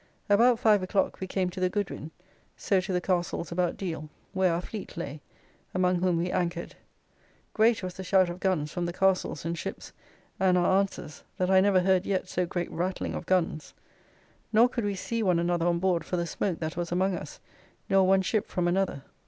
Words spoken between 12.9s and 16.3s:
of guns. Nor could we see one another on board for the